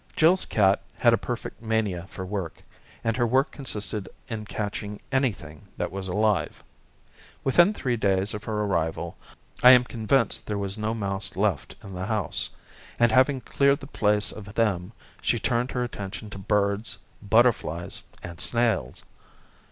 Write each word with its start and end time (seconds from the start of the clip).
Jill's 0.15 0.45
cat 0.45 0.81
had 0.97 1.13
a 1.13 1.15
perfect 1.19 1.61
mania 1.61 2.07
for 2.09 2.25
work, 2.25 2.63
and 3.03 3.15
her 3.15 3.27
work 3.27 3.51
con 3.51 3.65
sisted 3.65 4.07
in 4.29 4.45
catching 4.45 4.99
anything 5.11 5.61
that 5.77 5.91
was 5.91 6.07
alive. 6.07 6.63
Within 7.43 7.71
three 7.71 7.97
days 7.97 8.33
179 8.33 8.33
Ms 8.33 8.33
of 8.33 8.43
her 8.45 8.63
arrival 8.63 9.17
I 9.61 9.69
am 9.73 9.83
convinced 9.83 10.47
there 10.47 10.57
was 10.57 10.75
no 10.75 10.95
mouse 10.95 11.35
left 11.35 11.75
in 11.83 11.93
the 11.93 12.07
house, 12.07 12.49
and 12.97 13.11
having 13.11 13.41
cleared 13.41 13.79
the 13.79 13.85
place 13.85 14.31
of 14.31 14.55
them 14.55 14.91
she 15.21 15.37
turned 15.37 15.69
her 15.69 15.83
attention 15.83 16.31
to 16.31 16.39
birds, 16.39 16.97
butterflies, 17.21 18.03
and 18.23 18.39
snails. 18.41 19.03